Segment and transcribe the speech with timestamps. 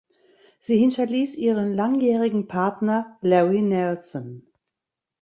[0.61, 4.47] Sie hinterließ ihren langjährigen Partner Larry Nelson.